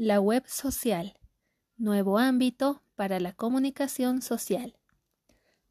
[0.00, 1.18] La web social,
[1.76, 4.78] nuevo ámbito para la comunicación social.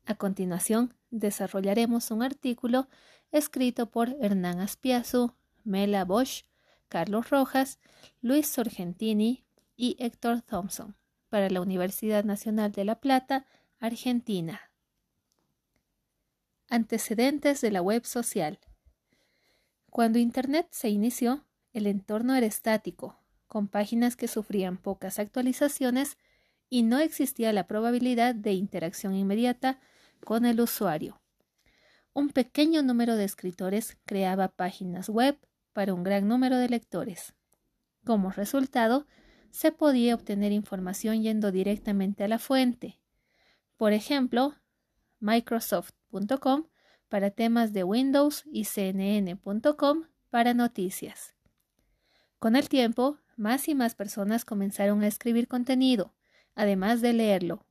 [0.06, 2.90] A continuación, desarrollaremos un artículo
[3.32, 6.44] escrito por Hernán Aspiazu, Mela Bosch,
[6.90, 7.80] Carlos Rojas,
[8.20, 9.46] Luis Sorgentini
[9.78, 10.98] y Héctor Thompson
[11.30, 13.46] para la Universidad Nacional de La Plata,
[13.80, 14.60] Argentina.
[16.68, 18.60] Antecedentes de la web social.
[19.90, 26.18] Cuando Internet se inició, el entorno era estático, con páginas que sufrían pocas actualizaciones
[26.70, 29.80] y no existía la probabilidad de interacción inmediata
[30.24, 31.22] con el usuario.
[32.14, 35.38] Un pequeño número de escritores creaba páginas web
[35.74, 37.34] para un gran número de lectores.
[38.04, 39.06] Como resultado,
[39.52, 43.00] se podía obtener información yendo directamente a la fuente.
[43.76, 44.56] Por ejemplo,
[45.20, 46.66] Microsoft.com
[47.10, 51.36] para temas de Windows y CNN.com para noticias.
[52.40, 56.14] Con el tiempo, más y más personas comenzaron a escribir contenido,
[56.56, 57.66] además de leerlo.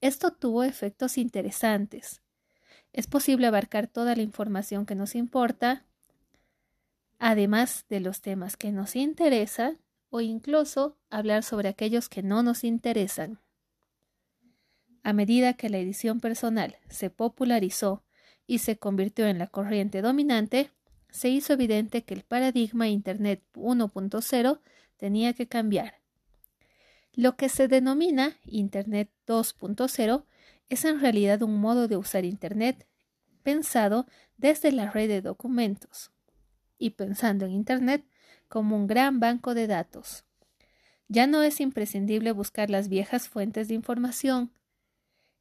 [0.00, 2.22] Esto tuvo efectos interesantes.
[2.92, 5.84] Es posible abarcar toda la información que nos importa,
[7.18, 9.78] además de los temas que nos interesan,
[10.10, 13.40] o incluso hablar sobre aquellos que no nos interesan.
[15.02, 18.04] A medida que la edición personal se popularizó
[18.46, 20.70] y se convirtió en la corriente dominante,
[21.18, 24.60] se hizo evidente que el paradigma Internet 1.0
[24.96, 25.94] tenía que cambiar.
[27.12, 30.24] Lo que se denomina Internet 2.0
[30.68, 32.86] es en realidad un modo de usar Internet
[33.42, 36.12] pensado desde la red de documentos
[36.78, 38.04] y pensando en Internet
[38.46, 40.24] como un gran banco de datos.
[41.08, 44.52] Ya no es imprescindible buscar las viejas fuentes de información.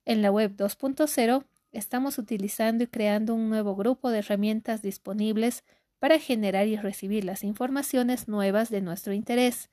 [0.05, 5.63] En la web 2.0 estamos utilizando y creando un nuevo grupo de herramientas disponibles
[5.99, 9.69] para generar y recibir las informaciones nuevas de nuestro interés.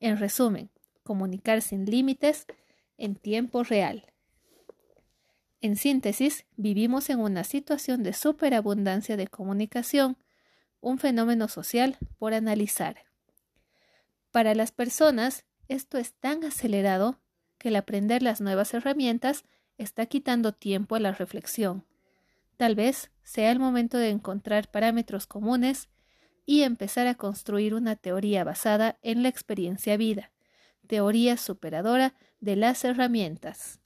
[0.00, 0.70] En resumen,
[1.02, 2.46] comunicar sin límites
[2.96, 4.06] en tiempo real.
[5.60, 10.16] En síntesis, vivimos en una situación de superabundancia de comunicación,
[10.80, 13.04] un fenómeno social por analizar.
[14.30, 17.18] Para las personas, esto es tan acelerado
[17.58, 19.44] que el aprender las nuevas herramientas
[19.78, 21.84] está quitando tiempo a la reflexión.
[22.56, 25.88] Tal vez sea el momento de encontrar parámetros comunes
[26.44, 30.32] y empezar a construir una teoría basada en la experiencia vida,
[30.86, 33.80] teoría superadora de las herramientas.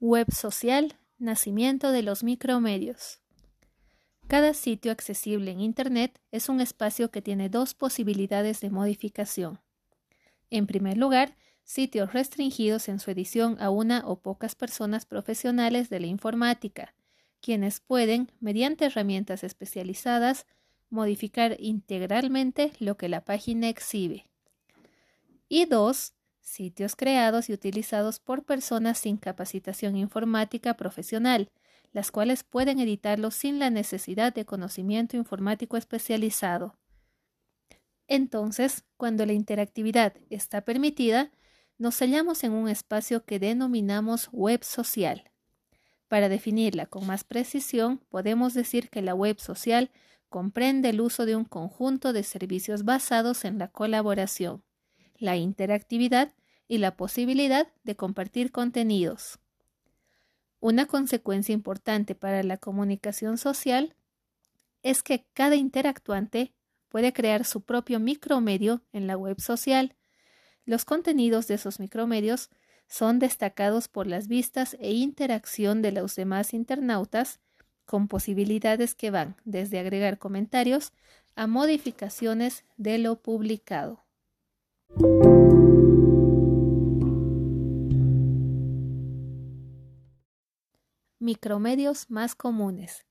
[0.00, 3.23] Web social, nacimiento de los micromedios.
[4.26, 9.60] Cada sitio accesible en Internet es un espacio que tiene dos posibilidades de modificación.
[10.50, 16.00] En primer lugar, sitios restringidos en su edición a una o pocas personas profesionales de
[16.00, 16.94] la informática,
[17.40, 20.46] quienes pueden, mediante herramientas especializadas,
[20.88, 24.26] modificar integralmente lo que la página exhibe.
[25.48, 31.50] Y dos, sitios creados y utilizados por personas sin capacitación informática profesional,
[31.94, 36.76] las cuales pueden editarlo sin la necesidad de conocimiento informático especializado.
[38.06, 41.32] Entonces, cuando la interactividad está permitida,
[41.78, 45.30] nos hallamos en un espacio que denominamos web social.
[46.08, 49.90] Para definirla con más precisión, podemos decir que la web social
[50.28, 54.62] comprende el uso de un conjunto de servicios basados en la colaboración
[55.18, 56.32] la interactividad
[56.68, 59.38] y la posibilidad de compartir contenidos.
[60.64, 63.94] Una consecuencia importante para la comunicación social
[64.82, 66.54] es que cada interactuante
[66.88, 69.94] puede crear su propio micromedio en la web social.
[70.64, 72.48] Los contenidos de esos micromedios
[72.88, 77.40] son destacados por las vistas e interacción de los demás internautas
[77.84, 80.94] con posibilidades que van desde agregar comentarios
[81.36, 84.02] a modificaciones de lo publicado.
[91.24, 93.06] Micromedios más comunes.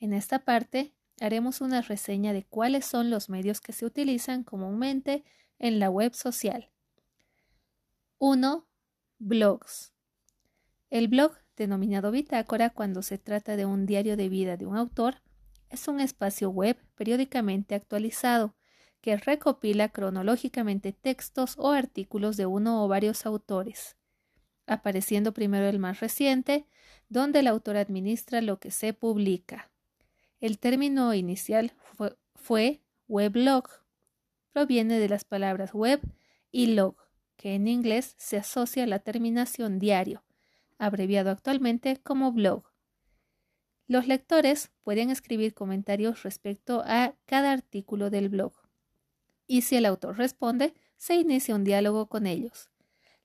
[0.00, 5.24] En esta parte haremos una reseña de cuáles son los medios que se utilizan comúnmente
[5.60, 6.70] en la web social.
[8.18, 8.66] 1.
[9.20, 9.92] Blogs.
[10.90, 15.22] El blog, denominado bitácora cuando se trata de un diario de vida de un autor,
[15.70, 18.56] es un espacio web periódicamente actualizado
[19.00, 23.96] que recopila cronológicamente textos o artículos de uno o varios autores,
[24.66, 26.66] apareciendo primero el más reciente,
[27.08, 29.70] donde el autor administra lo que se publica.
[30.40, 31.72] El término inicial
[32.34, 33.68] fue, weblog.
[34.52, 36.00] Proviene de las palabras web
[36.50, 36.96] y log,
[37.36, 40.24] que en inglés se asocia a la terminación diario,
[40.78, 42.64] abreviado actualmente como blog.
[43.88, 48.52] Los lectores pueden escribir comentarios respecto a cada artículo del blog.
[49.46, 52.70] Y si el autor responde, se inicia un diálogo con ellos.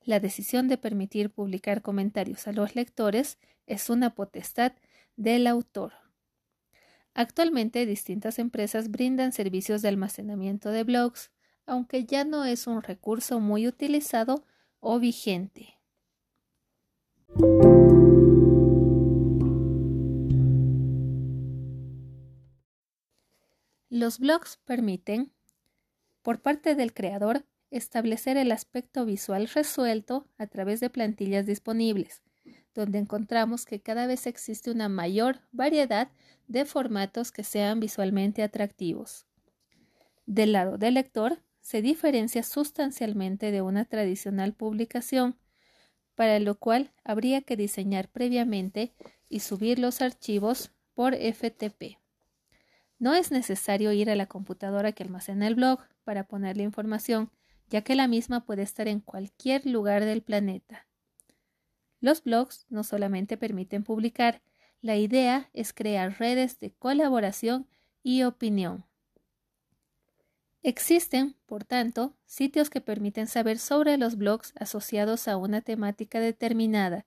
[0.04, 4.72] La decisión de permitir publicar comentarios a los lectores es una potestad
[5.16, 5.92] del autor.
[7.14, 11.30] Actualmente distintas empresas brindan servicios de almacenamiento de blogs,
[11.66, 14.44] aunque ya no es un recurso muy utilizado
[14.80, 15.78] o vigente.
[23.88, 25.30] Los blogs permiten,
[26.22, 32.22] por parte del creador, establecer el aspecto visual resuelto a través de plantillas disponibles,
[32.74, 36.10] donde encontramos que cada vez existe una mayor variedad
[36.48, 39.26] de formatos que sean visualmente atractivos.
[40.26, 45.36] Del lado del lector, se diferencia sustancialmente de una tradicional publicación,
[46.14, 48.92] para lo cual habría que diseñar previamente
[49.28, 51.98] y subir los archivos por FTP.
[52.98, 57.30] No es necesario ir a la computadora que almacena el blog para poner la información,
[57.72, 60.86] ya que la misma puede estar en cualquier lugar del planeta.
[62.00, 64.42] Los blogs no solamente permiten publicar,
[64.82, 67.66] la idea es crear redes de colaboración
[68.02, 68.84] y opinión.
[70.62, 77.06] Existen, por tanto, sitios que permiten saber sobre los blogs asociados a una temática determinada,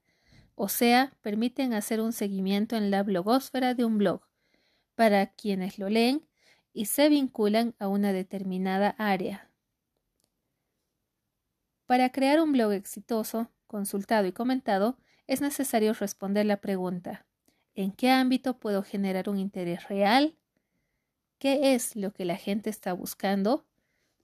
[0.56, 4.22] o sea, permiten hacer un seguimiento en la blogósfera de un blog,
[4.96, 6.26] para quienes lo leen
[6.74, 9.52] y se vinculan a una determinada área.
[11.86, 14.98] Para crear un blog exitoso, consultado y comentado,
[15.28, 17.26] es necesario responder la pregunta
[17.76, 20.36] ¿En qué ámbito puedo generar un interés real?
[21.40, 23.66] ¿Qué es lo que la gente está buscando?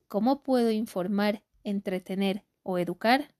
[0.08, 3.36] ¿Cómo puedo informar, entretener o educar?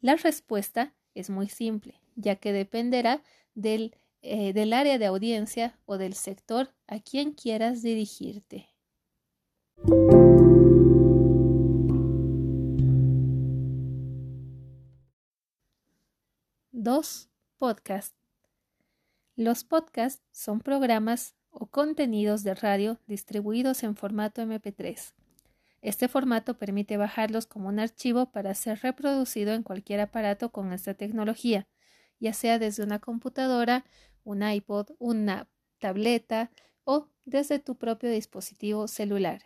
[0.00, 3.22] La respuesta es muy simple, ya que dependerá
[3.54, 8.71] del, eh, área de audiencia o del sector a quien quieras dirigirte.
[16.74, 17.28] 2.
[17.58, 18.14] Podcast.
[19.36, 25.12] Los podcasts son programas o contenidos de radio distribuidos en formato MP3.
[25.82, 30.94] Este formato permite bajarlos como un archivo para ser reproducido en cualquier aparato con esta
[30.94, 31.68] tecnología,
[32.20, 33.84] ya sea desde una computadora,
[34.24, 36.50] un iPod, una tableta
[36.84, 39.42] o desde tu propio dispositivo celular.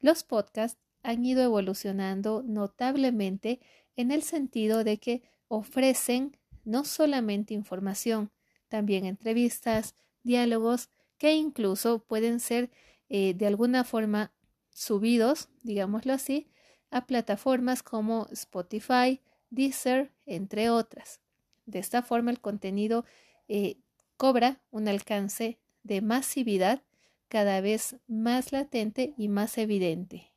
[0.00, 3.60] Los podcasts han ido evolucionando notablemente
[3.96, 8.30] en el sentido de que ofrecen no solamente información,
[8.68, 12.70] también entrevistas, diálogos que incluso pueden ser
[13.08, 14.32] eh, de alguna forma
[14.70, 16.46] subidos, digámoslo así,
[16.90, 19.20] a plataformas como Spotify,
[19.50, 21.20] Deezer, entre otras.
[21.66, 23.04] De esta forma el contenido
[23.48, 23.76] eh,
[24.16, 26.84] cobra un alcance de masividad
[27.28, 30.32] cada vez más latente y más evidente.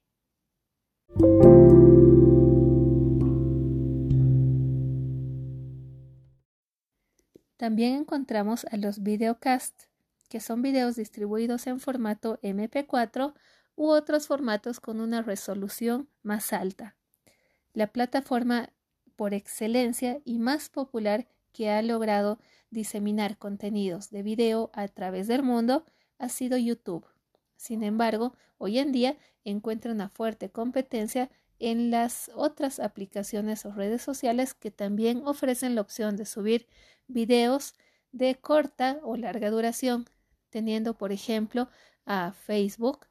[7.64, 9.88] También encontramos a los videocasts,
[10.28, 13.34] que son videos distribuidos en formato MP4
[13.78, 16.98] u otros formatos con una resolución más alta.
[17.72, 18.74] La plataforma
[19.16, 22.38] por excelencia y más popular que ha logrado
[22.70, 25.86] diseminar contenidos de video a través del mundo
[26.18, 27.06] ha sido YouTube.
[27.56, 29.16] Sin embargo, hoy en día
[29.46, 31.30] encuentra una fuerte competencia
[31.64, 36.68] en las otras aplicaciones o redes sociales que también ofrecen la opción de subir
[37.08, 37.74] videos
[38.12, 40.06] de corta o larga duración,
[40.50, 41.70] teniendo por ejemplo
[42.06, 43.08] a Facebook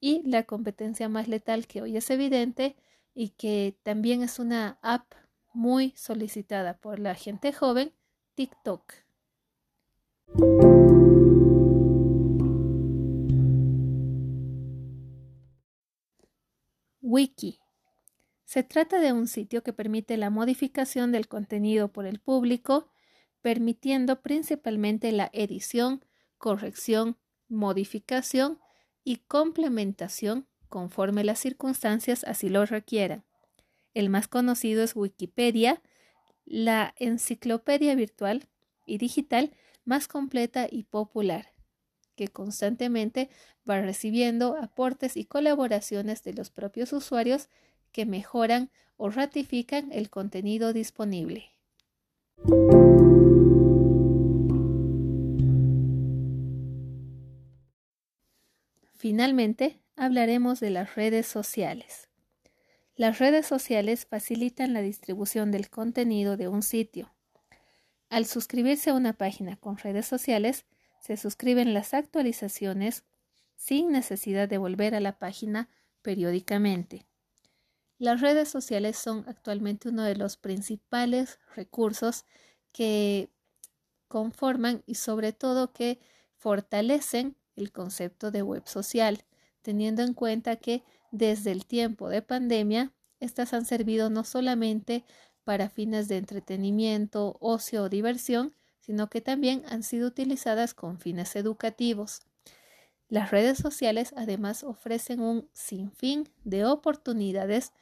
[0.00, 2.76] y la competencia más letal que hoy es evidente
[3.14, 5.14] y que también es una app
[5.54, 7.94] muy solicitada por la gente joven,
[8.34, 8.92] TikTok.
[17.00, 17.63] Wiki.
[18.54, 22.88] Se trata de un sitio que permite la modificación del contenido por el público
[23.42, 26.04] permitiendo principalmente la edición,
[26.38, 27.18] corrección,
[27.48, 28.60] modificación
[29.02, 33.24] y complementación conforme las circunstancias así lo requieran.
[33.92, 35.82] El más conocido es Wikipedia,
[36.44, 38.48] la enciclopedia virtual
[38.86, 39.50] y digital
[39.84, 41.54] más completa y popular,
[42.14, 43.30] que constantemente
[43.68, 47.48] va recibiendo aportes y colaboraciones de los propios usuarios
[47.94, 51.52] que mejoran o ratifican el contenido disponible.
[58.96, 62.08] Finalmente, hablaremos de las redes sociales.
[62.96, 67.12] Las redes sociales facilitan la distribución del contenido de un sitio.
[68.10, 70.64] Al suscribirse a una página con redes sociales,
[71.00, 73.04] se suscriben las actualizaciones
[73.56, 75.68] sin necesidad de volver a la página
[76.02, 77.06] periódicamente.
[78.04, 82.26] Las redes sociales son actualmente uno de los principales recursos
[82.70, 83.30] que
[84.08, 86.00] conforman y sobre todo que
[86.36, 89.24] fortalecen el concepto de web social,
[89.62, 90.82] teniendo en cuenta que
[91.12, 95.06] desde el tiempo de pandemia, estas han servido no solamente
[95.42, 101.36] para fines de entretenimiento, ocio o diversión, sino que también han sido utilizadas con fines
[101.36, 102.20] educativos.
[103.08, 107.72] Las redes sociales además ofrecen un sinfín de oportunidades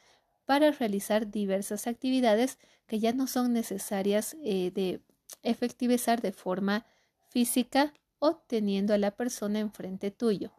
[0.45, 5.01] para realizar diversas actividades que ya no son necesarias eh, de
[5.41, 6.85] efectivizar de forma
[7.29, 10.51] física o teniendo a la persona enfrente tuyo.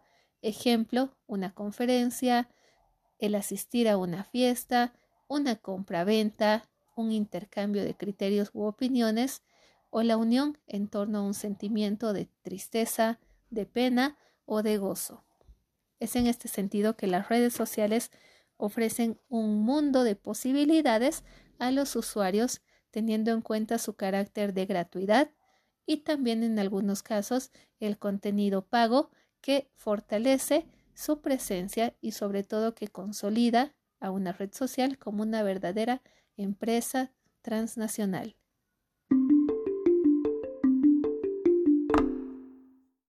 [0.43, 2.51] Ejemplo, una conferencia,
[3.19, 4.93] el asistir a una fiesta,
[5.29, 9.43] una compra-venta, un intercambio de criterios u opiniones,
[9.91, 15.25] o la unión en torno a un sentimiento de tristeza, de pena o de gozo.
[16.01, 18.11] Es en este sentido que las redes sociales
[18.65, 21.25] ofrecen un mundo de posibilidades
[21.59, 25.31] a los usuarios teniendo en cuenta su carácter de gratuidad
[25.87, 32.75] y también en algunos casos el contenido pago que fortalece su presencia y sobre todo
[32.75, 36.03] que consolida a una red social como una verdadera
[36.37, 38.37] empresa transnacional.